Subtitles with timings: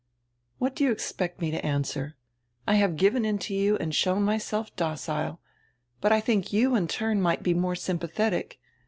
[0.57, 2.15] "What do you expect me to answer?
[2.67, 5.39] I have given in to you and shown myself docile,
[5.99, 8.59] but I diink you in turn might be more sympathetic.